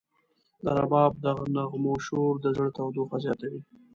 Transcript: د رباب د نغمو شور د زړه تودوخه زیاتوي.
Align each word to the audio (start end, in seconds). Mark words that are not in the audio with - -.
د 0.63 0.65
رباب 0.79 1.13
د 1.23 1.25
نغمو 1.55 1.95
شور 2.05 2.33
د 2.39 2.45
زړه 2.55 2.69
تودوخه 2.77 3.17
زیاتوي. 3.25 3.61